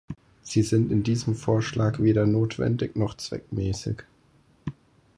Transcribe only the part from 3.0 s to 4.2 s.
zweckmäßig.